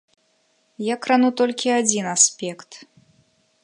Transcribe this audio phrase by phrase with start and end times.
[0.85, 2.71] Я крану толькі адзін аспект.